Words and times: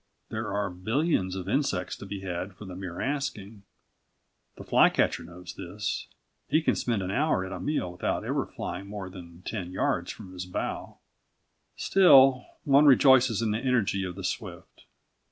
There 0.29 0.51
are 0.51 0.71
billions 0.71 1.35
of 1.35 1.47
insects 1.47 1.95
to 1.97 2.07
be 2.07 2.21
had 2.21 2.55
for 2.55 2.65
the 2.65 2.75
mere 2.75 2.99
asking. 2.99 3.61
The 4.55 4.63
fly 4.63 4.89
catcher 4.89 5.23
knows 5.23 5.53
this. 5.53 6.07
He 6.49 6.63
can 6.63 6.73
spend 6.73 7.03
an 7.03 7.11
hour 7.11 7.45
at 7.45 7.51
a 7.51 7.59
meal 7.59 7.91
without 7.91 8.25
ever 8.25 8.47
flying 8.47 8.87
more 8.87 9.11
than 9.11 9.43
ten 9.43 9.71
yards 9.71 10.11
from 10.11 10.33
his 10.33 10.47
bough. 10.47 10.97
Still, 11.75 12.47
one 12.63 12.85
rejoices 12.87 13.43
in 13.43 13.51
the 13.51 13.59
energy 13.59 14.03
of 14.03 14.15
the 14.15 14.23
swift. 14.23 14.85